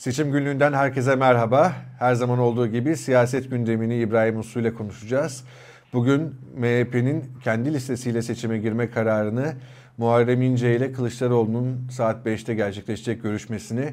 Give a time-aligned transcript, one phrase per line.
[0.00, 1.72] Seçim günlüğünden herkese merhaba.
[1.98, 5.44] Her zaman olduğu gibi siyaset gündemini İbrahim Uslu ile konuşacağız.
[5.92, 9.54] Bugün MHP'nin kendi listesiyle seçime girme kararını
[9.98, 13.92] Muharrem İnce ile Kılıçdaroğlu'nun saat 5'te gerçekleşecek görüşmesini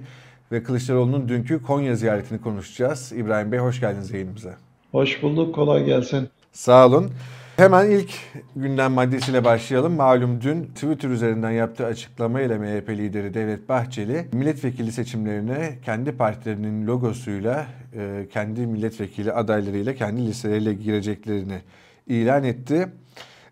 [0.51, 3.11] ve Kılıçdaroğlu'nun dünkü Konya ziyaretini konuşacağız.
[3.11, 4.53] İbrahim Bey hoş geldiniz yayınımıza.
[4.91, 6.29] Hoş bulduk, kolay gelsin.
[6.51, 7.11] Sağ olun.
[7.57, 8.09] Hemen ilk
[8.55, 9.93] gündem maddesiyle başlayalım.
[9.93, 16.87] Malum dün Twitter üzerinden yaptığı açıklama ile MHP lideri Devlet Bahçeli milletvekili seçimlerine kendi partilerinin
[16.87, 21.61] logosuyla e, kendi milletvekili adaylarıyla kendi listeleriyle gireceklerini
[22.07, 22.87] ilan etti.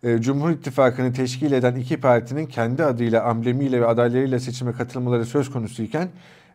[0.03, 5.51] E, Cumhur İttifakı'nı teşkil eden iki partinin kendi adıyla, amblemiyle ve adaylarıyla seçime katılmaları söz
[5.51, 6.07] konusuyken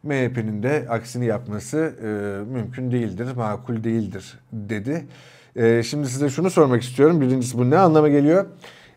[0.02, 2.06] MHP'nin de aksini yapması e,
[2.52, 5.06] mümkün değildir, makul değildir dedi.
[5.56, 7.20] Ee, şimdi size şunu sormak istiyorum.
[7.20, 8.46] Birincisi bu ne anlama geliyor?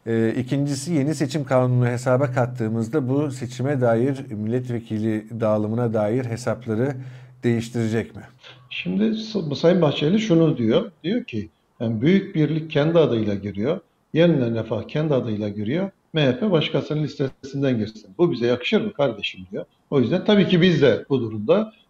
[0.08, 6.96] Ee, ikincisi yeni seçim kanununu hesaba kattığımızda bu seçime dair milletvekili dağılımına dair hesapları
[7.44, 8.22] değiştirecek mi?
[8.70, 9.16] Şimdi
[9.56, 10.92] Sayın Bahçeli şunu diyor.
[11.04, 13.80] Diyor ki yani Büyük Birlik kendi adıyla giriyor.
[14.14, 15.90] Yeniden Refah kendi adıyla giriyor.
[16.14, 18.10] MHP başkasının listesinden girsin.
[18.18, 19.66] Bu bize yakışır mı kardeşim diyor.
[19.90, 21.83] O yüzden tabii ki biz de bu durumda e,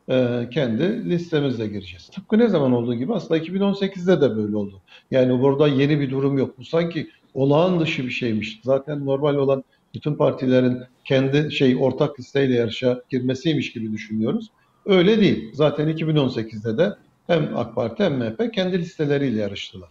[0.51, 2.07] kendi listemizle gireceğiz.
[2.07, 4.81] Tıpkı ne zaman olduğu gibi aslında 2018'de de böyle oldu.
[5.11, 6.57] Yani burada yeni bir durum yok.
[6.57, 8.59] Bu sanki olağan dışı bir şeymiş.
[8.63, 9.63] Zaten normal olan
[9.95, 14.51] bütün partilerin kendi şey ortak listeyle yarışa girmesiymiş gibi düşünüyoruz.
[14.85, 15.49] Öyle değil.
[15.53, 16.93] Zaten 2018'de de
[17.27, 19.89] hem AK Parti hem MHP kendi listeleriyle yarıştılar.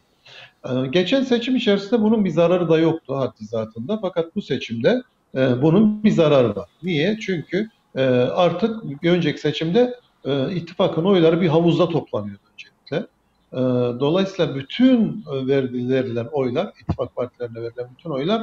[0.66, 3.98] Ee, geçen seçim içerisinde bunun bir zararı da yoktu haddi zatında.
[4.02, 5.02] Fakat bu seçimde
[5.34, 6.68] e, bunun bir zararı var.
[6.82, 7.18] Niye?
[7.20, 8.02] Çünkü e,
[8.34, 13.06] artık önceki seçimde e, ittifakın oyları bir havuzda toplanıyordu öncelikle.
[13.52, 13.60] E,
[14.00, 18.42] dolayısıyla bütün verilen oylar, ittifak partilerine verilen bütün oylar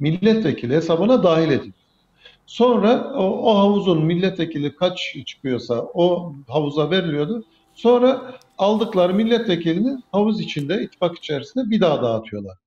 [0.00, 1.80] milletvekili hesabına dahil edildi.
[2.46, 7.44] Sonra o, o havuzun milletvekili kaç çıkıyorsa o havuza veriliyordu.
[7.74, 12.58] Sonra aldıkları milletvekilini havuz içinde, ittifak içerisinde bir daha dağıtıyorlar.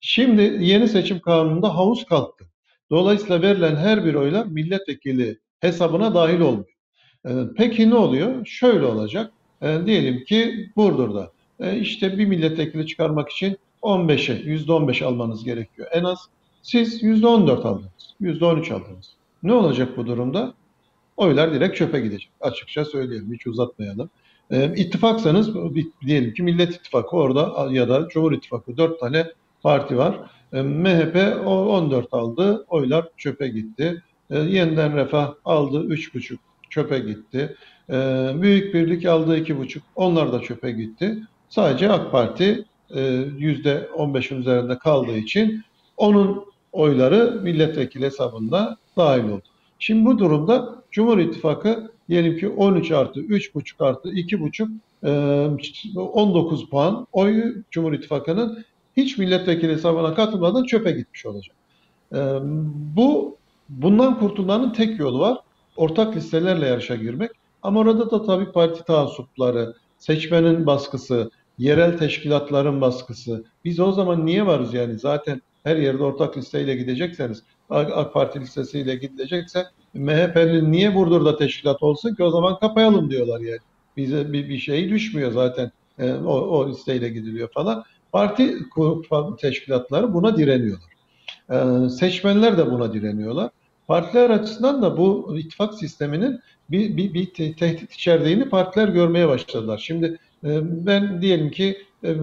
[0.00, 2.44] Şimdi yeni seçim kanununda havuz kalktı.
[2.90, 6.76] Dolayısıyla verilen her bir oylar milletvekili hesabına dahil olmuyor.
[7.28, 8.46] Ee, peki ne oluyor?
[8.46, 9.32] Şöyle olacak.
[9.62, 11.30] E, diyelim ki Burdur'da
[11.60, 15.88] e, işte bir milletvekili çıkarmak için 15'e %15 almanız gerekiyor.
[15.92, 16.18] En az
[16.62, 18.14] siz %14 aldınız.
[18.20, 19.16] %13 aldınız.
[19.42, 20.54] Ne olacak bu durumda?
[21.16, 22.30] Oylar direkt çöpe gidecek.
[22.40, 23.32] Açıkça söyleyelim.
[23.32, 24.10] Hiç uzatmayalım.
[24.50, 25.54] E, ittifaksanız
[26.06, 29.26] diyelim ki Millet İttifakı orada ya da Cumhur İttifakı 4 tane
[29.62, 30.20] parti var.
[30.52, 32.64] E, MHP o 14 aldı.
[32.68, 34.02] Oylar çöpe gitti.
[34.30, 36.36] E, yeniden Refah aldı 3,5
[36.70, 37.56] çöpe gitti.
[37.90, 37.94] E,
[38.42, 39.04] Büyük Birlik
[39.40, 41.18] iki buçuk, onlar da çöpe gitti.
[41.48, 43.02] Sadece AK Parti e,
[43.38, 45.62] yüzde 15'in üzerinde kaldığı için
[45.96, 49.42] onun oyları milletvekili hesabında dahil oldu.
[49.78, 54.68] Şimdi bu durumda Cumhur İttifakı diyelim ki 13 artı 3,5 artı 2,5
[55.96, 58.64] 19 e, puan oyu Cumhur İttifakı'nın
[58.96, 61.56] hiç milletvekili hesabına katılmadan çöpe gitmiş olacak.
[62.12, 62.18] E,
[62.96, 63.36] bu
[63.68, 65.38] bundan kurtulmanın tek yolu var
[65.76, 67.30] ortak listelerle yarışa girmek.
[67.62, 73.44] Ama orada da tabii parti taassupları, seçmenin baskısı, yerel teşkilatların baskısı.
[73.64, 74.98] Biz o zaman niye varız yani?
[74.98, 82.14] Zaten her yerde ortak listeyle gidecekseniz, AK Parti listesiyle gidilecekse MHP'nin niye Burdur'da teşkilat olsun
[82.14, 83.58] ki o zaman kapayalım diyorlar yani.
[83.96, 87.84] Bize bir, bir şey düşmüyor zaten e, o, o listeyle gidiliyor falan.
[88.12, 88.54] Parti
[89.40, 90.95] teşkilatları buna direniyorlar.
[91.50, 93.50] E, seçmenler de buna direniyorlar.
[93.88, 96.40] Partiler açısından da bu ittifak sisteminin
[96.70, 99.82] bir, bir, bir te tehdit içerdiğini partiler görmeye başladılar.
[99.86, 102.16] Şimdi e, ben diyelim ki e,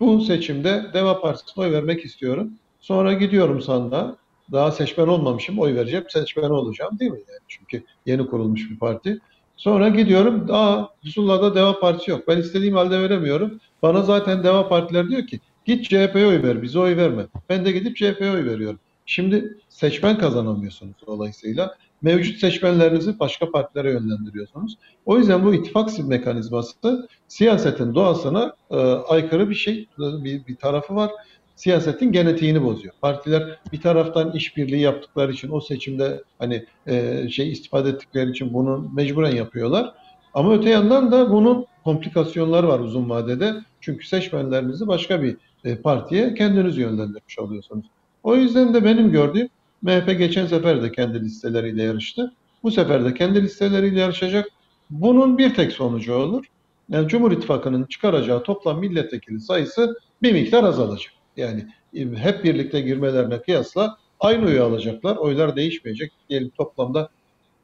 [0.00, 2.50] bu seçimde Deva Partisi'ne oy vermek istiyorum.
[2.80, 4.16] Sonra gidiyorum sandığa.
[4.52, 7.18] Daha seçmen olmamışım, oy vereceğim, seçmen olacağım değil mi?
[7.28, 9.18] Yani çünkü yeni kurulmuş bir parti.
[9.56, 12.28] Sonra gidiyorum, aa Resululah'da Deva Partisi yok.
[12.28, 13.60] Ben istediğim halde veremiyorum.
[13.82, 17.26] Bana zaten Deva Partiler diyor ki git CHP'ye oy ver, bize oy verme.
[17.48, 18.80] Ben de gidip CHP'ye oy veriyorum.
[19.06, 21.74] Şimdi seçmen kazanamıyorsunuz dolayısıyla.
[22.02, 24.78] Mevcut seçmenlerinizi başka partilere yönlendiriyorsunuz.
[25.06, 31.10] O yüzden bu ittifak mekanizması siyasetin doğasına e, aykırı bir şey, bir, bir tarafı var.
[31.56, 32.94] Siyasetin genetiğini bozuyor.
[33.00, 38.90] Partiler bir taraftan işbirliği yaptıkları için o seçimde hani e, şey istifade ettikleri için bunu
[38.94, 39.94] mecburen yapıyorlar.
[40.34, 43.54] Ama öte yandan da bunun komplikasyonları var uzun vadede.
[43.80, 45.36] Çünkü seçmenlerinizi başka bir
[45.82, 47.86] partiye kendiniz yönlendirmiş oluyorsunuz.
[48.22, 49.48] O yüzden de benim gördüğüm
[49.82, 52.32] MHP geçen sefer de kendi listeleriyle yarıştı.
[52.62, 54.48] Bu sefer de kendi listeleriyle yarışacak.
[54.90, 56.44] Bunun bir tek sonucu olur.
[56.88, 61.12] Yani Cumhur İttifakı'nın çıkaracağı toplam milletvekili sayısı bir miktar azalacak.
[61.36, 65.16] Yani e, hep birlikte girmelerine kıyasla aynı oyu alacaklar.
[65.16, 66.12] Oylar değişmeyecek.
[66.30, 67.08] Diyelim toplamda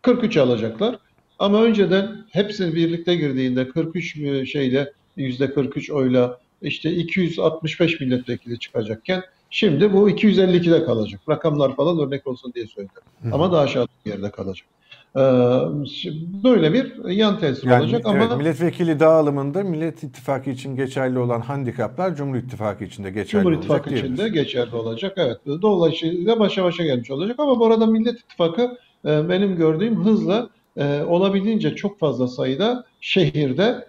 [0.02, 0.99] 43 alacaklar.
[1.38, 4.14] Ama önceden hepsini birlikte girdiğinde 43
[4.50, 11.21] şeyle %43 oyla işte 265 milletvekili çıkacakken şimdi bu 252'de kalacak.
[11.29, 13.03] Rakamlar falan örnek olsun diye söyledim.
[13.33, 14.67] Ama daha aşağı bir yerde kalacak.
[15.17, 15.21] Ee,
[16.45, 21.41] böyle bir yan tesir yani, olacak evet, ama milletvekili dağılımında Millet İttifakı için geçerli olan
[21.41, 23.62] handikaplar Cumhur İttifakı için de geçerli Cumhur olacak.
[23.65, 25.12] Cumhur İttifakı için de geçerli olacak.
[25.17, 25.39] Evet.
[25.47, 31.03] Dolayısıyla başa başa gelmiş olacak ama bu arada Millet İttifakı e, benim gördüğüm hızla e,
[31.03, 33.87] olabildiğince çok fazla sayıda şehirde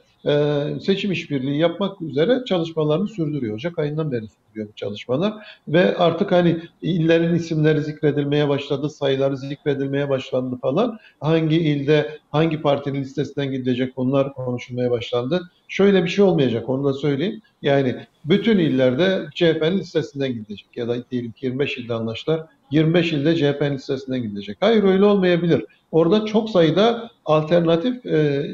[0.81, 3.55] seçim işbirliği yapmak üzere çalışmalarını sürdürüyor.
[3.55, 5.33] Ocak ayından beri sürüyor bu çalışmalar
[5.67, 10.97] ve artık hani illerin isimleri zikredilmeye başladı, sayıları zikredilmeye başlandı falan.
[11.19, 15.51] Hangi ilde hangi partinin listesinden gidecek onlar konuşulmaya başlandı.
[15.67, 17.41] Şöyle bir şey olmayacak onu da söyleyeyim.
[17.61, 17.95] Yani
[18.25, 22.41] bütün illerde CHP'nin listesinden gidecek ya da diyelim ki 25 ilde anlaştılar.
[22.71, 24.57] 25 ilde CHP'nin listesinden gidecek.
[24.59, 25.65] Hayır öyle olmayabilir.
[25.95, 28.45] Orada çok sayıda alternatif e,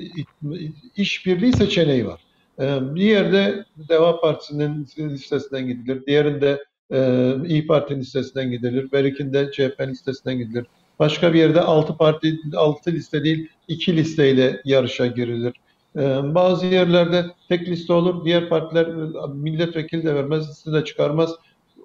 [0.96, 2.22] işbirliği seçeneği var.
[2.60, 9.92] E, bir yerde Deva Partisi'nin listesinden gidilir, diğerinde e, İyi Parti'nin listesinden gidilir, berikinde CHP'nin
[9.92, 10.66] listesinden gidilir.
[11.00, 15.54] Başka bir yerde 6 parti, 6 liste değil 2 listeyle yarışa girilir.
[15.96, 16.02] E,
[16.36, 18.88] bazı yerlerde tek liste olur, diğer partiler
[19.34, 21.36] milletvekili de vermez, liste de çıkarmaz.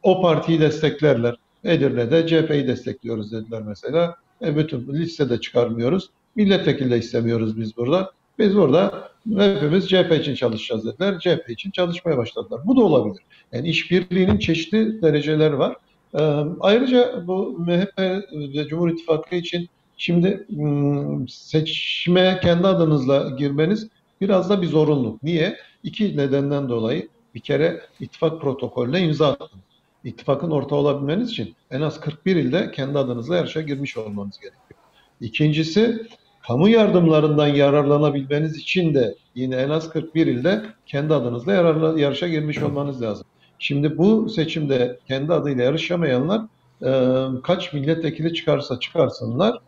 [0.03, 1.35] O partiyi desteklerler.
[1.65, 4.26] Edirne'de CHP'yi destekliyoruz dediler mesela.
[4.43, 6.11] E, bütün listede çıkarmıyoruz.
[6.37, 8.13] Milletvekili de istemiyoruz biz burada.
[8.39, 11.19] Biz burada hepimiz CHP için çalışacağız dediler.
[11.19, 12.61] CHP için çalışmaya başladılar.
[12.65, 13.23] Bu da olabilir.
[13.53, 15.77] Yani işbirliğinin çeşitli dereceleri var.
[16.15, 16.19] Ee,
[16.61, 17.99] ayrıca bu MHP
[18.55, 23.89] ve Cumhur İttifakı için şimdi hmm, seçime kendi adınızla girmeniz
[24.21, 25.23] biraz da bir zorunluluk.
[25.23, 25.57] Niye?
[25.83, 27.09] İki nedenden dolayı.
[27.35, 29.66] Bir kere ittifak protokolüne imza attınız
[30.07, 34.81] ittifakın ortağı olabilmeniz için en az 41 ilde kendi adınızla yarışa girmiş olmanız gerekiyor.
[35.21, 36.07] İkincisi
[36.47, 42.63] kamu yardımlarından yararlanabilmeniz için de yine en az 41 ilde kendi adınızla yararla, yarışa girmiş
[42.63, 43.27] olmanız lazım.
[43.59, 46.43] Şimdi bu seçimde kendi adıyla yarışamayanlar
[47.43, 49.59] kaç milletvekili çıkarsa çıkarsınlar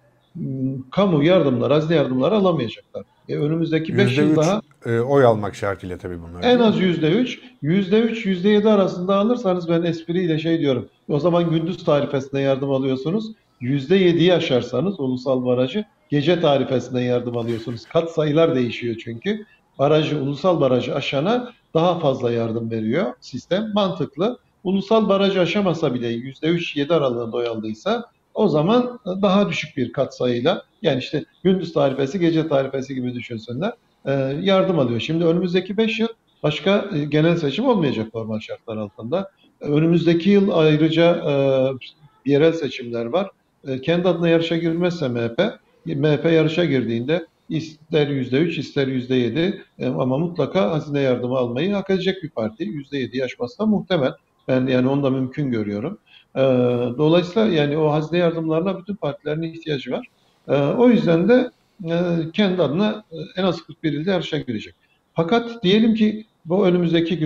[0.90, 3.04] kamu yardımları, hazine yardımları alamayacaklar.
[3.28, 6.42] E, önümüzdeki 5 yıl daha e, oy almak şartıyla tabii bunlar.
[6.42, 10.88] En az %3, %3, %7 arasında alırsanız ben espriyle şey diyorum.
[11.08, 13.32] O zaman gündüz tarifesine yardım alıyorsunuz.
[13.60, 17.84] %7'yi aşarsanız ulusal barajı gece tarifesine yardım alıyorsunuz.
[17.84, 19.46] Kat sayılar değişiyor çünkü.
[19.78, 23.72] Barajı, ulusal barajı aşana daha fazla yardım veriyor sistem.
[23.74, 24.38] Mantıklı.
[24.64, 28.04] Ulusal barajı aşamasa bile %3-7 aralığında oy aldıysa
[28.38, 33.72] o zaman daha düşük bir katsayıyla yani işte gündüz tarifesi, gece tarifesi gibi düşünsünler
[34.06, 35.00] e, yardım alıyor.
[35.00, 36.08] Şimdi önümüzdeki 5 yıl
[36.42, 39.30] başka e, genel seçim olmayacak normal şartlar altında.
[39.60, 41.32] Önümüzdeki yıl ayrıca e,
[42.30, 43.30] yerel seçimler var.
[43.82, 45.38] Kendi adına yarışa girmezse MHP,
[45.86, 52.30] MHP yarışa girdiğinde ister %3 ister %7 ama mutlaka hazine yardımı almayı hak edecek bir
[52.30, 52.64] parti.
[52.64, 54.12] %7 aşması da muhtemel.
[54.48, 55.98] Ben yani onu da mümkün görüyorum.
[56.38, 56.42] Ee,
[56.98, 60.06] dolayısıyla yani o hazine yardımlarına bütün partilerin ihtiyacı var.
[60.48, 61.50] Ee, o yüzden de
[61.84, 61.94] e,
[62.32, 64.74] kendi adına e, en az 41 ilde yarışa girecek.
[65.14, 67.18] Fakat diyelim ki bu önümüzdeki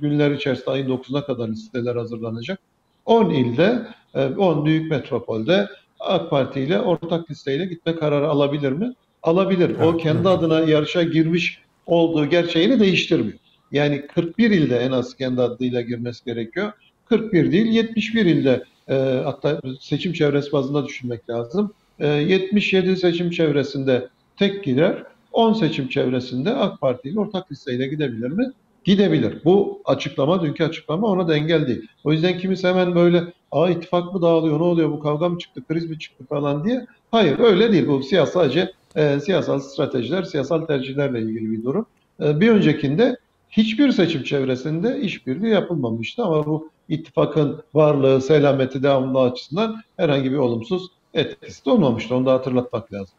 [0.00, 2.58] günler içerisinde ayın 9'una kadar listeler hazırlanacak.
[3.06, 5.68] 10 ilde, 10 e, büyük metropolde
[6.00, 8.94] AK Parti ile ortak listeyle gitme kararı alabilir mi?
[9.22, 9.80] Alabilir.
[9.80, 13.38] O kendi adına yarışa girmiş olduğu gerçeğini değiştirmiyor.
[13.72, 16.72] Yani 41 ilde en az kendi adıyla girmesi gerekiyor.
[17.12, 21.72] 41 değil 71 ilde e, hatta seçim çevresi bazında düşünmek lazım.
[21.98, 25.02] E, 77 seçim çevresinde tek gider,
[25.32, 28.52] 10 seçim çevresinde AK Parti ile ortak listeyle gidebilir mi?
[28.84, 29.44] Gidebilir.
[29.44, 31.86] Bu açıklama, dünkü açıklama ona da engel değil.
[32.04, 35.62] O yüzden kimisi hemen böyle Aa ittifak mı dağılıyor, ne oluyor, bu kavga mı çıktı,
[35.68, 36.86] kriz mi çıktı falan diye.
[37.10, 37.88] Hayır öyle değil.
[37.88, 41.86] Bu siyasal sadece e, siyasal stratejiler, siyasal tercihlerle ilgili bir durum.
[42.22, 43.16] E, bir öncekinde
[43.50, 50.90] hiçbir seçim çevresinde işbirliği yapılmamıştı ama bu ittifakın varlığı, selameti, devamlılığı açısından herhangi bir olumsuz
[51.14, 52.16] etkisi de olmamıştı.
[52.16, 53.14] Onu da hatırlatmak lazım.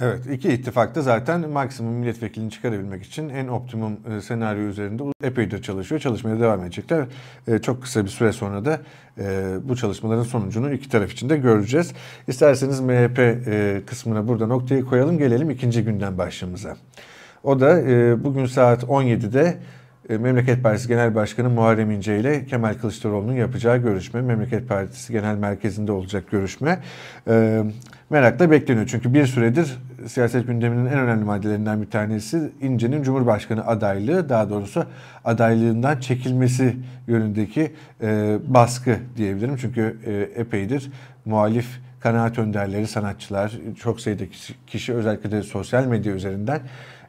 [0.00, 6.00] Evet, iki ittifakta zaten maksimum milletvekilini çıkarabilmek için en optimum e, senaryo üzerinde epeydir çalışıyor.
[6.00, 7.06] Çalışmaya devam edecekler.
[7.48, 8.80] E, çok kısa bir süre sonra da
[9.18, 11.92] e, bu çalışmaların sonucunu iki taraf için de göreceğiz.
[12.28, 13.18] İsterseniz MHP
[13.86, 15.18] kısmına burada noktayı koyalım.
[15.18, 16.76] Gelelim ikinci günden başlığımıza.
[17.44, 17.76] O da
[18.24, 19.56] bugün saat 17'de e,
[20.08, 24.22] Memleket Partisi Genel Başkanı Muharrem İnce ile Kemal Kılıçdaroğlu'nun yapacağı görüşme.
[24.22, 26.78] Memleket Partisi Genel Merkezi'nde olacak görüşme.
[27.28, 27.62] E,
[28.10, 28.86] merakla bekleniyor.
[28.86, 34.84] Çünkü bir süredir siyaset gündeminin en önemli maddelerinden bir tanesi İnce'nin Cumhurbaşkanı adaylığı, daha doğrusu
[35.24, 37.72] adaylığından çekilmesi yönündeki
[38.02, 39.56] e, baskı diyebilirim.
[39.56, 39.96] Çünkü
[40.36, 40.90] epeydir
[41.24, 44.24] muhalif kanaat önderleri, sanatçılar, çok sayıda
[44.66, 46.60] kişi özellikle de sosyal medya üzerinden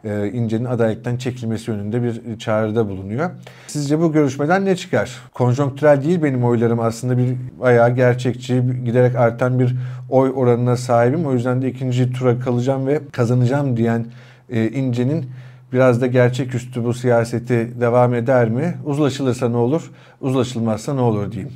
[0.03, 3.29] e, İnce'nin adaylıktan çekilmesi yönünde bir çağrıda bulunuyor.
[3.67, 5.19] Sizce bu görüşmeden ne çıkar?
[5.33, 9.75] Konjonktürel değil benim oylarım aslında bir bayağı gerçekçi, giderek artan bir
[10.09, 11.25] oy oranına sahibim.
[11.25, 14.05] O yüzden de ikinci tura kalacağım ve kazanacağım diyen
[14.49, 15.25] e, İnce'nin
[15.73, 18.77] biraz da gerçeküstü bu siyaseti devam eder mi?
[18.85, 19.91] Uzlaşılırsa ne olur?
[20.21, 21.53] Uzlaşılmazsa ne olur diyeyim.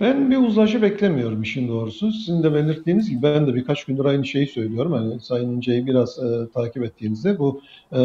[0.00, 2.12] Ben bir uzlaşı beklemiyorum işin doğrusu.
[2.12, 4.92] Sizin de belirttiğiniz gibi ben de birkaç gündür aynı şeyi söylüyorum.
[4.92, 8.00] Hani Sayın İnce'yi biraz e, takip ettiğinizde bu e,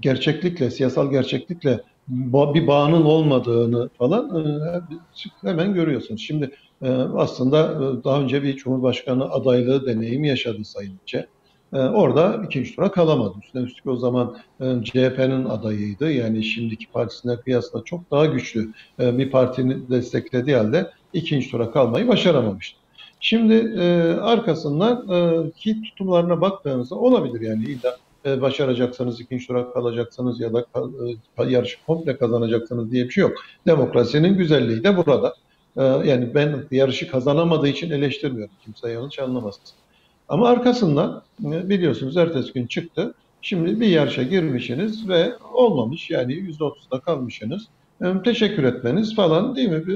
[0.00, 6.20] gerçeklikle, siyasal gerçeklikle bir bağının olmadığını falan e, hemen görüyorsunuz.
[6.20, 6.50] Şimdi
[6.82, 11.26] e, aslında e, daha önce bir Cumhurbaşkanı adaylığı deneyimi yaşadı Sayın İnce.
[11.72, 13.34] E, orada ikinci tura kalamadı.
[13.42, 16.12] Üstüne üstlük o zaman e, CHP'nin adayıydı.
[16.12, 22.08] Yani şimdiki partisine kıyasla çok daha güçlü e, bir partini desteklediği halde ikinci tura kalmayı
[22.08, 22.78] başaramamıştı.
[23.20, 27.96] Şimdi e, arkasından e, ki tutumlarına baktığınızda olabilir yani illa
[28.26, 30.66] e, başaracaksanız ikinci tura kalacaksınız ya da
[31.38, 33.32] e, yarışı komple kazanacaksınız diye bir şey yok.
[33.66, 35.34] Demokrasinin güzelliği de burada.
[35.76, 38.54] E, yani ben yarışı kazanamadığı için eleştirmiyorum.
[38.64, 39.62] Kimse yanlış anlamasın.
[40.28, 43.14] Ama arkasından e, biliyorsunuz ertesi gün çıktı.
[43.42, 47.68] Şimdi bir yarışa girmişsiniz ve olmamış yani %30'da kalmışsınız.
[48.24, 49.86] Teşekkür etmeniz falan değil mi?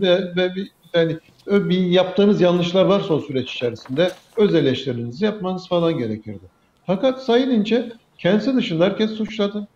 [0.00, 5.98] Ve, ve bir, yani bir yaptığınız yanlışlar varsa o süreç içerisinde öz eleştirinizi yapmanız falan
[5.98, 6.44] gerekirdi.
[6.86, 9.68] Fakat Sayın İnce kendisi dışında herkes suçladı.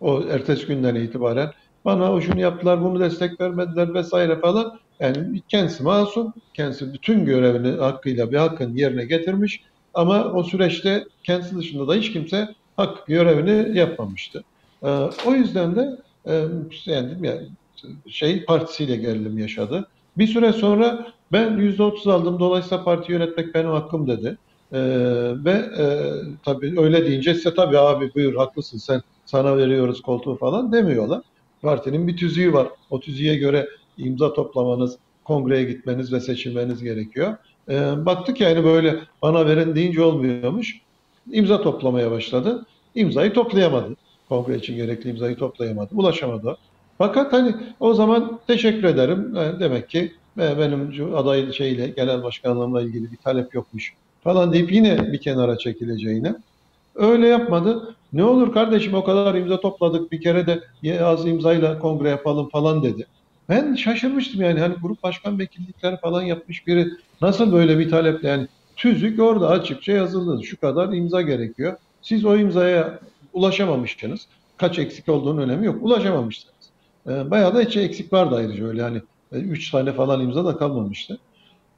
[0.00, 1.50] O ertesi günden itibaren
[1.84, 4.78] bana o şunu yaptılar, bunu destek vermediler vesaire falan.
[5.00, 9.62] Yani kendisi masum, kendisi bütün görevini hakkıyla bir hakkın yerine getirmiş
[9.94, 14.44] ama o süreçte kendisi dışında da hiç kimse hak görevini yapmamıştı.
[14.82, 14.88] Ee,
[15.26, 15.88] o yüzden de
[16.26, 16.44] e,
[16.86, 17.48] yani, yani
[18.08, 19.88] şey partisiyle gerilim yaşadı.
[20.18, 24.38] Bir süre sonra ben yüzde otuz aldım dolayısıyla parti yönetmek benim hakkım dedi.
[24.72, 24.78] Ee,
[25.44, 25.84] ve e,
[26.44, 31.22] tabii öyle deyince size tabii abi buyur haklısın sen sana veriyoruz koltuğu falan demiyorlar.
[31.62, 32.68] Partinin bir tüzüğü var.
[32.90, 37.36] O tüzüğe göre imza toplamanız, kongreye gitmeniz ve seçilmeniz gerekiyor.
[37.68, 40.80] E, baktık yani böyle bana verin deyince olmuyormuş.
[41.30, 42.66] İmza toplamaya başladı.
[42.94, 43.96] İmzayı toplayamadı.
[44.32, 45.94] Kongre için gerekli imzayı toplayamadı.
[45.94, 46.56] Ulaşamadı.
[46.98, 49.36] Fakat hani o zaman teşekkür ederim.
[49.36, 54.72] E, demek ki e, benim aday şeyle genel başkanlığımla ilgili bir talep yokmuş falan deyip
[54.72, 56.34] yine bir kenara çekileceğine.
[56.94, 57.96] Öyle yapmadı.
[58.12, 60.60] Ne olur kardeşim o kadar imza topladık bir kere de
[61.04, 63.06] az imzayla kongre yapalım falan dedi.
[63.48, 66.86] Ben şaşırmıştım yani hani grup başkan vekillikleri falan yapmış biri
[67.20, 70.44] nasıl böyle bir taleple yani tüzük orada açıkça yazıldı.
[70.44, 71.76] Şu kadar imza gerekiyor.
[72.02, 73.00] Siz o imzaya
[73.32, 74.26] ulaşamamışsınız.
[74.56, 75.82] Kaç eksik olduğunun önemi yok.
[75.82, 76.70] Ulaşamamışsınız.
[77.06, 80.56] E, bayağı da hiç eksik vardı ayrıca öyle hani 3 e, tane falan imza da
[80.56, 81.18] kalmamıştı.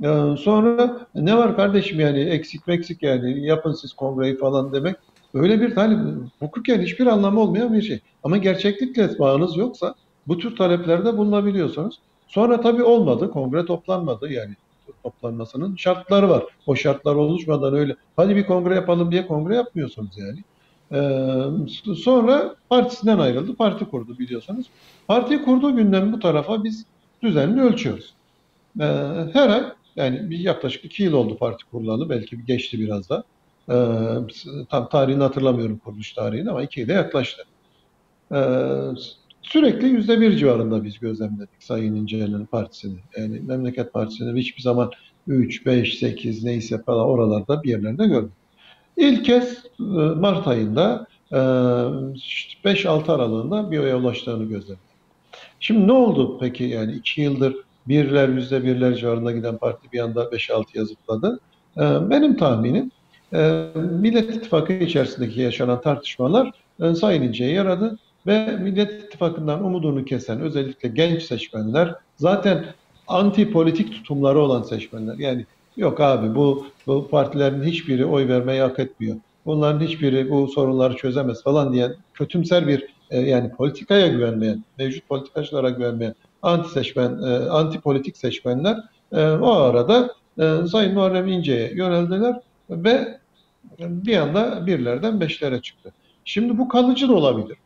[0.02, 0.08] E,
[0.38, 4.96] sonra ne var kardeşim yani eksik meksik yani yapın siz kongreyi falan demek.
[5.34, 5.98] Öyle bir talep
[6.40, 8.00] hukuken hiçbir anlamı olmayan bir şey.
[8.22, 9.94] Ama gerçeklikle bağınız yoksa
[10.26, 11.98] bu tür taleplerde bulunabiliyorsunuz.
[12.28, 14.54] Sonra tabii olmadı, kongre toplanmadı yani
[15.02, 16.44] toplanmasının şartları var.
[16.66, 20.38] O şartlar oluşmadan öyle hadi bir kongre yapalım diye kongre yapmıyorsunuz yani.
[20.92, 24.66] Ee, sonra partisinden ayrıldı, parti kurdu biliyorsunuz.
[25.06, 26.84] Parti kurduğu günden bu tarafa biz
[27.22, 28.14] düzenli ölçüyoruz.
[28.80, 28.84] Ee,
[29.32, 29.62] her ay
[29.96, 33.24] yani bir yaklaşık iki yıl oldu parti kurulalı, belki bir geçti biraz da.
[33.70, 33.74] Ee,
[34.70, 37.42] tam tarihini hatırlamıyorum kuruluş tarihini ama iki yıla yaklaştı.
[38.34, 38.42] Ee,
[39.42, 42.98] sürekli yüzde bir civarında biz gözlemledik Sayın İnce'nin partisini.
[43.16, 44.90] Yani Memleket Partisi'ni hiçbir zaman
[45.26, 48.32] 3, 5, 8 neyse falan oralarda bir yerlerde gördük.
[48.96, 49.82] İlk kez e,
[50.16, 54.94] Mart ayında 5-6 e, aralığında bir oya ulaştığını gözlemledik.
[55.60, 57.56] Şimdi ne oldu peki yani iki yıldır
[57.88, 61.40] birler yüzde birler civarında giden parti bir anda 5-6 yazıkladı.
[61.76, 62.90] E, benim tahminim
[63.74, 66.50] Millet İttifakı içerisindeki yaşanan tartışmalar
[66.94, 72.64] Sayın İnce'ye yaradı ve Millet İttifakı'ndan umudunu kesen özellikle genç seçmenler zaten
[73.08, 75.18] anti politik tutumları olan seçmenler.
[75.18, 79.16] Yani yok abi bu, bu partilerin hiçbiri oy vermeyi hak etmiyor.
[79.46, 85.70] Bunların hiçbiri bu sorunları çözemez falan diyen kötümser bir e, yani politikaya güvenmeyen, mevcut politikacılara
[85.70, 88.76] güvenmeyen anti seçmen, e, anti politik seçmenler
[89.12, 92.40] e, o arada e, Sayın Muharrem İnce'ye yöneldiler
[92.70, 93.18] ve
[93.80, 95.92] bir anda birlerden beşlere çıktı.
[96.24, 97.56] Şimdi bu kalıcı da olabilir.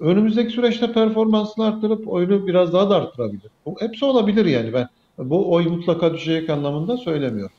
[0.00, 3.50] Önümüzdeki süreçte performansını arttırıp oyunu biraz daha da arttırabilir.
[3.66, 7.56] Bu hepsi olabilir yani ben bu oy mutlaka düşecek anlamında söylemiyorum.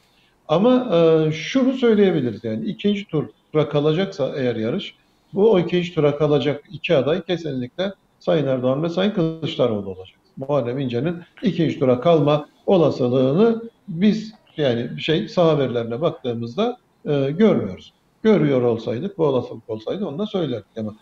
[0.48, 4.96] Ama e, şunu söyleyebiliriz yani ikinci tura kalacaksa eğer yarış
[5.34, 10.20] bu o ikinci tura kalacak iki aday kesinlikle Sayın Erdoğan ve Sayın Kılıçdaroğlu olacak.
[10.38, 17.94] Muharrem İnce'nin ikinci tura kalma olasılığını biz yani şey saha verilerine baktığımızda e, görmüyoruz.
[18.24, 20.96] Görüyor olsaydık, bu olasılık olsaydı onu da söylerdik ama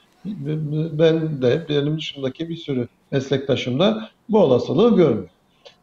[0.91, 5.29] ben de benim dışındaki bir sürü meslektaşım da bu olasılığı görmüyor.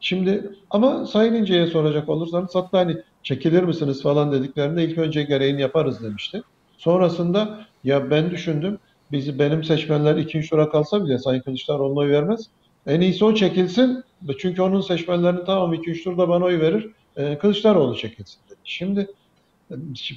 [0.01, 5.61] Şimdi ama Sayın İnce'ye soracak olursanız hatta hani çekilir misiniz falan dediklerinde ilk önce gereğini
[5.61, 6.43] yaparız demişti.
[6.79, 8.79] Sonrasında ya ben düşündüm
[9.13, 12.47] bizi benim seçmenler ikinci tura kalsa bile Sayın Kılıçdaroğlu'na oy vermez.
[12.87, 14.05] En iyisi o çekilsin.
[14.39, 16.91] Çünkü onun seçmenlerinin tamam ikinci turda bana oy verir.
[17.17, 18.59] E, Kılıçdaroğlu çekilsin dedi.
[18.65, 19.07] Şimdi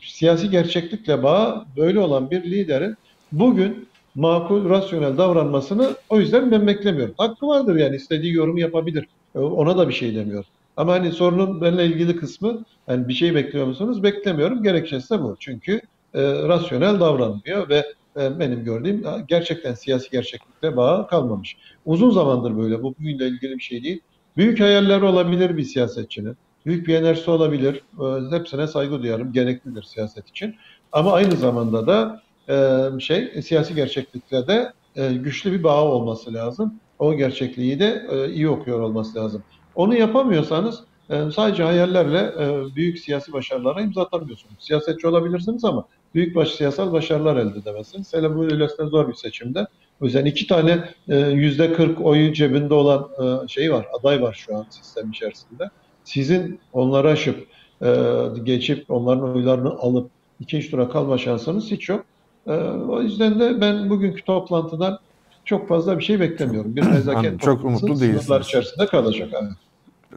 [0.05, 2.95] siyasi gerçeklikle bağ böyle olan bir liderin
[3.31, 7.15] bugün makul, rasyonel davranmasını o yüzden ben beklemiyorum.
[7.17, 9.07] Hakkı vardır yani istediği yorum yapabilir.
[9.35, 10.45] E, ona da bir şey demiyor.
[10.77, 14.03] Ama hani sorunun benimle ilgili kısmı yani bir şey bekliyor musunuz?
[14.03, 14.63] Beklemiyorum.
[14.63, 15.35] Gerekçesi bu.
[15.39, 15.81] Çünkü
[16.13, 21.57] e, rasyonel davranmıyor ve e, benim gördüğüm gerçekten siyasi gerçeklikle bağ kalmamış.
[21.85, 22.83] Uzun zamandır böyle.
[22.83, 24.01] Bu bugünle ilgili bir şey değil.
[24.37, 26.37] Büyük hayaller olabilir bir siyasetçinin.
[26.65, 27.81] Büyük bir enerjisi olabilir.
[27.99, 29.33] E, hepsine saygı duyarım.
[29.33, 30.55] Gereklidir siyaset için.
[30.91, 36.79] Ama aynı zamanda da e, şey siyasi gerçeklikle de e, güçlü bir bağ olması lazım.
[36.99, 39.43] O gerçekliği de e, iyi okuyor olması lazım.
[39.75, 44.55] Onu yapamıyorsanız e, sadece hayallerle e, büyük siyasi başarılara imza atamıyorsunuz.
[44.59, 45.85] Siyasetçi olabilirsiniz ama
[46.15, 48.13] büyük baş siyasal başarılar elde edemezsiniz.
[48.13, 49.67] Hele bu öylesine zor bir seçimde.
[50.01, 54.33] O yüzden iki tane e, yüzde 40 oyu cebinde olan e, şey var, aday var
[54.33, 55.69] şu an sistem içerisinde.
[56.03, 57.47] Sizin onları aşıp,
[57.81, 57.95] e,
[58.43, 60.09] geçip onların oylarını alıp
[60.39, 62.05] ikinci tura kalma şansınız hiç yok.
[62.47, 62.51] E,
[62.89, 64.99] o yüzden de ben bugünkü toplantıdan
[65.45, 66.75] çok fazla bir şey beklemiyorum.
[66.75, 68.45] Bir nezaket çok umutlu değilsiniz.
[68.45, 69.29] içerisinde kalacak.
[69.41, 69.51] Evet.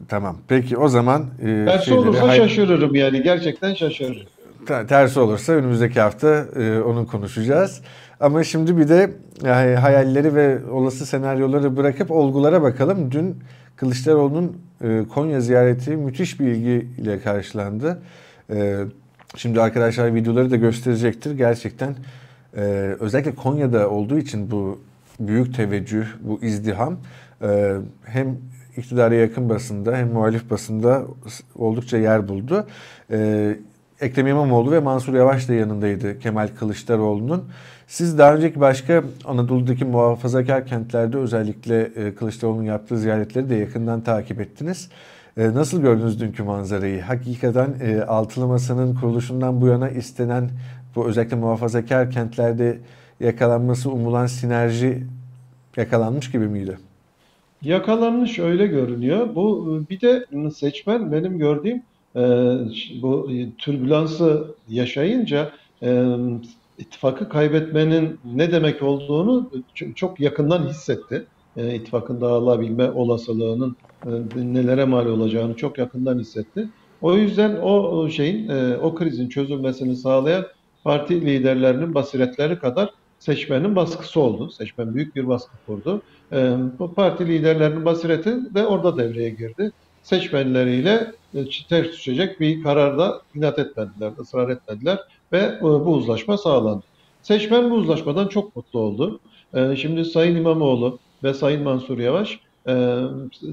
[0.07, 0.37] Tamam.
[0.47, 4.27] Peki o zaman e, tersi şeyleri, olursa hay- şaşırırım yani gerçekten şaşırırım.
[4.87, 7.81] Tersi olursa önümüzdeki hafta e, onu konuşacağız.
[8.19, 9.11] Ama şimdi bir de
[9.43, 13.11] yani hayalleri ve olası senaryoları bırakıp olgulara bakalım.
[13.11, 13.35] Dün
[13.75, 18.01] Kılıçdaroğlu'nun e, Konya ziyareti müthiş bir ilgiyle karşılandı.
[18.49, 18.77] E,
[19.35, 21.37] şimdi arkadaşlar videoları da gösterecektir.
[21.37, 21.95] Gerçekten
[22.57, 22.61] e,
[22.99, 24.79] özellikle Konya'da olduğu için bu
[25.19, 26.97] büyük teveccüh, bu izdiham
[27.41, 28.37] e, hem
[28.77, 31.03] iktidara yakın basında hem muhalif basında
[31.55, 32.67] oldukça yer buldu.
[33.11, 33.57] E,
[34.01, 37.43] Ekrem İmamoğlu ve Mansur Yavaş da yanındaydı Kemal Kılıçdaroğlu'nun.
[37.87, 44.41] Siz daha önceki başka Anadolu'daki muhafazakar kentlerde özellikle e, Kılıçdaroğlu'nun yaptığı ziyaretleri de yakından takip
[44.41, 44.89] ettiniz.
[45.37, 47.01] E, nasıl gördünüz dünkü manzarayı?
[47.01, 50.49] Hakikaten e, Altılı Masa'nın kuruluşundan bu yana istenen
[50.95, 52.77] bu özellikle muhafazakar kentlerde
[53.19, 55.03] yakalanması umulan sinerji
[55.77, 56.77] yakalanmış gibi miydi?
[57.61, 59.35] Yakalanmış öyle görünüyor.
[59.35, 61.81] Bu bir de seçmen benim gördüğüm
[63.01, 65.51] bu türbülansı yaşayınca
[66.77, 69.51] ittifakı kaybetmenin ne demek olduğunu
[69.95, 71.25] çok yakından hissetti.
[71.57, 73.75] E, ittifakın dağılabilme olasılığının
[74.05, 74.09] e,
[74.53, 76.69] nelere mal olacağını çok yakından hissetti.
[77.01, 80.45] O yüzden o şeyin, e, o krizin çözülmesini sağlayan
[80.83, 84.49] parti liderlerinin basiretleri kadar seçmenin baskısı oldu.
[84.49, 86.01] Seçmen büyük bir baskı kurdu.
[86.79, 89.71] Bu parti liderlerinin basireti de orada devreye girdi.
[90.03, 91.11] Seçmenleriyle
[91.69, 94.99] ters düşecek bir kararda inat etmediler, ısrar etmediler
[95.31, 96.83] ve e, bu uzlaşma sağlandı.
[97.21, 99.19] Seçmen bu uzlaşmadan çok mutlu oldu.
[99.53, 102.97] E, şimdi Sayın İmamoğlu ve Sayın Mansur Yavaş e,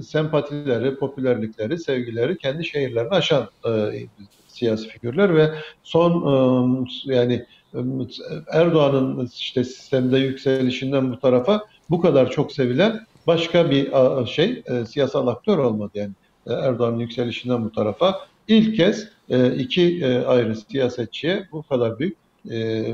[0.02, 3.48] sempatileri, popülerlikleri, sevgileri kendi şehirlerini aşan
[4.48, 5.50] siyasi figürler ve
[5.82, 7.46] son yani
[8.48, 13.90] Erdoğan'ın işte sistemde yükselişinden bu tarafa bu kadar çok sevilen başka bir
[14.26, 16.12] şey siyasal aktör olmadı yani
[16.46, 22.16] Erdoğan'ın yükselişinden bu tarafa ilk kez e, iki e, ayrı siyasetçiye bu kadar büyük
[22.50, 22.86] e,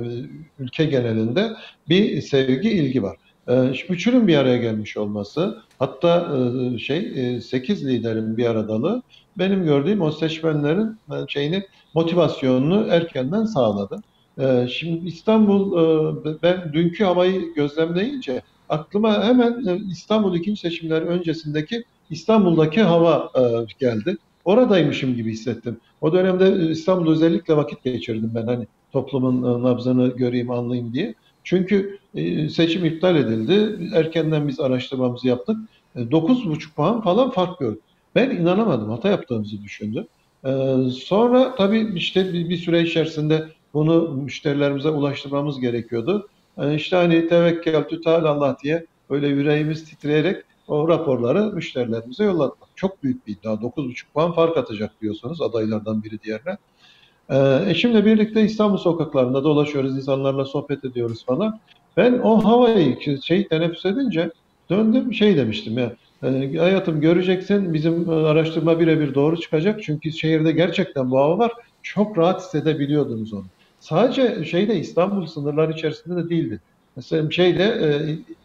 [0.58, 1.50] ülke genelinde
[1.88, 3.16] bir sevgi, ilgi var.
[3.88, 6.38] Üçünün bir araya gelmiş olması, hatta
[6.78, 9.02] şey sekiz liderin bir aradalığı
[9.38, 11.62] benim gördüğüm o seçmenlerin şeyini
[11.94, 14.02] motivasyonunu erkenden sağladı.
[14.68, 15.72] Şimdi İstanbul,
[16.42, 23.32] ben dünkü havayı gözlemleyince aklıma hemen İstanbul ikinci seçimler öncesindeki İstanbul'daki hava
[23.78, 25.80] geldi oradaymışım gibi hissettim.
[26.00, 31.14] O dönemde e, İstanbul'da özellikle vakit geçirdim ben hani toplumun e, nabzını göreyim, anlayayım diye.
[31.44, 33.88] Çünkü e, seçim iptal edildi.
[33.94, 35.56] Erkenden biz araştırmamızı yaptık.
[35.96, 37.82] 9,5 puan falan fark gördük.
[38.14, 38.90] Ben inanamadım.
[38.90, 40.06] Hata yaptığımızı düşündüm.
[40.92, 46.28] Sonra tabii işte bir süre içerisinde bunu müşterilerimize ulaştırmamız gerekiyordu.
[46.74, 52.58] İşte hani tevekkel tütal Allah diye böyle yüreğimiz titreyerek o raporları müşterilerimize yolladık.
[52.74, 53.52] Çok büyük bir iddia.
[53.52, 56.56] 9,5 puan fark atacak diyorsanız adaylardan biri diğerine.
[57.30, 61.60] Ee, eşimle birlikte İstanbul sokaklarında dolaşıyoruz, insanlarla sohbet ediyoruz falan.
[61.96, 64.30] Ben o havayı şey teneffüs edince
[64.70, 65.96] döndüm şey demiştim ya.
[66.22, 69.82] E, hayatım göreceksin bizim e, araştırma birebir doğru çıkacak.
[69.82, 71.52] Çünkü şehirde gerçekten bu hava var.
[71.82, 73.44] Çok rahat hissedebiliyordunuz onu.
[73.80, 76.60] Sadece şeyde İstanbul sınırları içerisinde de değildi.
[76.96, 77.88] Mesela şeyde e,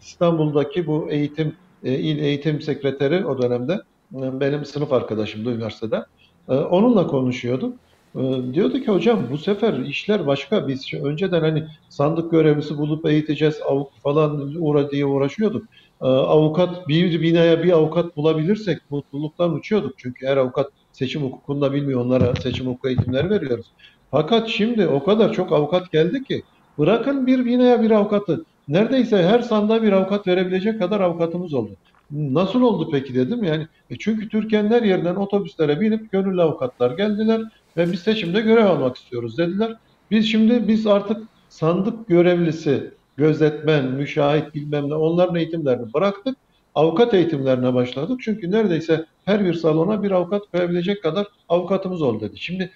[0.01, 3.73] İstanbul'daki bu eğitim e, il eğitim sekreteri o dönemde
[4.13, 6.05] e, benim sınıf arkadaşımdı üniversitede.
[6.49, 7.75] E, onunla konuşuyordum.
[8.15, 8.21] E,
[8.53, 10.67] diyordu ki hocam bu sefer işler başka.
[10.67, 15.65] Biz önceden hani sandık görevlisi bulup eğiteceğiz avuk falan uğra diye uğraşıyorduk.
[15.99, 19.93] Avukat bir binaya bir avukat bulabilirsek mutluluktan uçuyorduk.
[19.97, 22.01] Çünkü her avukat seçim hukukunda bilmiyor.
[22.01, 23.71] Onlara seçim hukuku eğitimleri veriyoruz.
[24.11, 26.43] Fakat şimdi o kadar çok avukat geldi ki
[26.77, 31.71] bırakın bir binaya bir avukatı neredeyse her sandığa bir avukat verebilecek kadar avukatımız oldu.
[32.11, 37.41] Nasıl oldu peki dedim yani e çünkü Türkiye'nin her yerinden otobüslere binip gönüllü avukatlar geldiler
[37.77, 39.75] ve biz seçimde görev almak istiyoruz dediler.
[40.11, 41.17] Biz şimdi biz artık
[41.49, 46.37] sandık görevlisi, gözetmen, müşahit bilmem ne onların eğitimlerini bıraktık.
[46.75, 48.19] Avukat eğitimlerine başladık.
[48.23, 52.37] Çünkü neredeyse her bir salona bir avukat koyabilecek kadar avukatımız oldu dedi.
[52.39, 52.71] Şimdi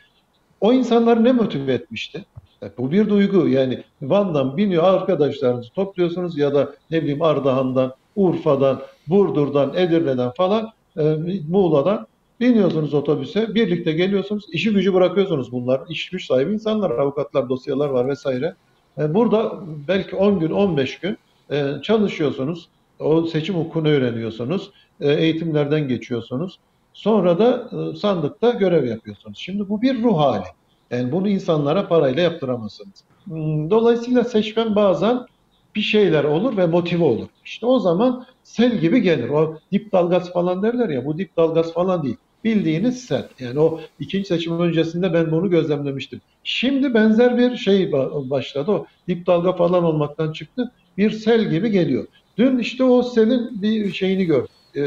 [0.61, 2.25] o insanları ne motive etmişti?
[2.63, 8.81] E, bu bir duygu yani Van'dan biniyor arkadaşlarınızı topluyorsunuz ya da ne bileyim Ardahan'dan, Urfa'dan,
[9.07, 11.15] Burdur'dan, Edirne'den falan e,
[11.49, 12.07] Muğla'dan
[12.39, 18.07] biniyorsunuz otobüse birlikte geliyorsunuz işi gücü bırakıyorsunuz bunlar iş güç sahibi insanlar avukatlar dosyalar var
[18.07, 18.55] vesaire.
[18.97, 21.17] E, burada belki 10 gün 15 gün
[21.51, 22.69] e, çalışıyorsunuz
[22.99, 26.59] o seçim hukukunu öğreniyorsunuz e, eğitimlerden geçiyorsunuz
[26.99, 29.37] sonra da e, sandıkta görev yapıyorsunuz.
[29.39, 30.45] Şimdi bu bir ruh hali.
[30.91, 33.03] Yani bunu insanlara parayla yaptıramazsınız.
[33.23, 35.19] Hmm, Dolayısıyla seçmen bazen
[35.75, 37.27] bir şeyler olur ve motive olur.
[37.45, 39.29] İşte o zaman sel gibi gelir.
[39.29, 42.17] O dip dalgası falan derler ya bu dip dalgası falan değil.
[42.43, 43.27] Bildiğiniz sel.
[43.39, 46.21] Yani o ikinci seçim öncesinde ben bunu gözlemlemiştim.
[46.43, 47.91] Şimdi benzer bir şey
[48.29, 48.71] başladı.
[48.71, 50.71] O dip dalga falan olmaktan çıktı.
[50.97, 52.07] Bir sel gibi geliyor.
[52.37, 54.51] Dün işte o selin bir şeyini gördük.
[54.75, 54.81] E,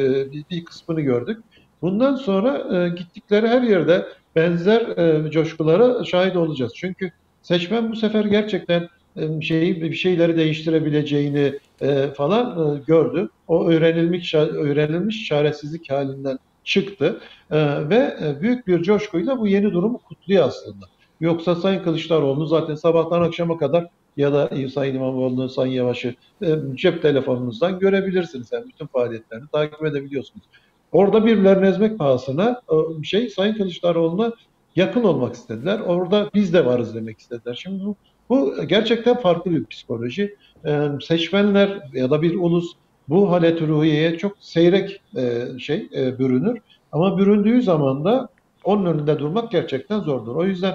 [0.51, 1.39] bir kısmını gördük.
[1.83, 6.73] Bundan sonra e, gittikleri her yerde benzer e, coşkulara şahit olacağız.
[6.77, 13.29] Çünkü seçmen bu sefer gerçekten e, şeyi bir şeyleri değiştirebileceğini e, falan e, gördü.
[13.49, 19.99] O öğrenilmiş öğrenilmiş çaresizlik halinden çıktı e, ve e, büyük bir coşkuyla bu yeni durumu
[19.99, 20.87] kutluyor aslında.
[21.21, 27.03] Yoksa Sayın Kılıçdaroğlu zaten sabahtan akşama kadar ya da Sayın İmamoğlu'nu, Sayın Yavaş'ı e, cep
[27.03, 28.53] telefonunuzdan görebilirsiniz.
[28.53, 30.45] Yani bütün faaliyetlerini takip edebiliyorsunuz.
[30.93, 34.33] Orada birbirlerini ezmek pahasına bir şey Sayın Kılıçdaroğlu'na
[34.77, 35.81] yakın olmak istediler.
[35.81, 37.61] Orada biz de varız demek istediler.
[37.63, 37.97] Şimdi bu,
[38.29, 40.37] bu gerçekten farklı bir psikoloji.
[40.67, 42.73] Ee, seçmenler ya da bir ulus
[43.09, 46.59] bu halet ruhiyeye çok seyrek e, şey e, bürünür.
[46.93, 48.29] Ama büründüğü zaman da
[48.65, 50.37] onun önünde durmak gerçekten zordur.
[50.37, 50.75] O yüzden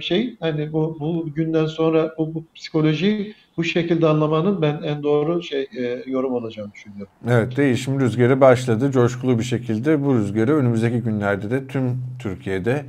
[0.00, 5.42] şey hani bu bu günden sonra bu, bu psikolojiyi bu şekilde anlamanın ben en doğru
[5.42, 7.12] şey e, yorum olacağını düşünüyorum.
[7.28, 12.84] Evet değişim rüzgarı başladı coşkulu bir şekilde bu rüzgarı önümüzdeki günlerde de tüm Türkiye'de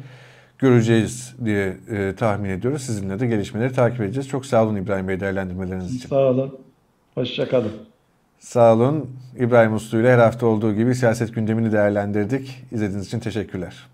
[0.60, 2.82] göreceğiz diye e, tahmin ediyoruz.
[2.82, 4.30] Sizinle de gelişmeleri takip edeceğiz.
[4.30, 6.10] Çok sağ olun İbrahim Bey değerlendirmeleriniz için.
[6.10, 6.58] Sağ olun.
[7.16, 7.72] Hoşçakalın.
[8.40, 9.10] Sağ olun.
[9.40, 12.64] İbrahim Uslu ile her hafta olduğu gibi siyaset gündemini değerlendirdik.
[12.72, 13.88] İzlediğiniz için teşekkürler.